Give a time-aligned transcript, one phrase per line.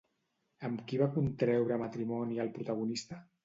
[0.69, 3.25] Amb qui va contreure matrimoni el protagonista?